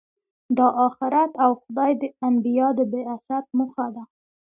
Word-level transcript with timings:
دا 0.57 0.67
آخرت 0.87 1.31
او 1.43 1.51
خدای 1.61 1.91
د 2.01 2.03
انبیا 2.27 2.67
د 2.77 2.79
بعثت 2.93 3.45
موخه 3.57 3.87
ده. 3.95 4.03